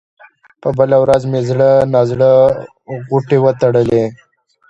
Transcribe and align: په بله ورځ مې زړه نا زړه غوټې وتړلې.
په 0.61 0.69
بله 0.77 0.97
ورځ 1.03 1.21
مې 1.31 1.41
زړه 1.49 1.69
نا 1.93 2.01
زړه 2.11 2.31
غوټې 3.09 3.37
وتړلې. 3.45 4.03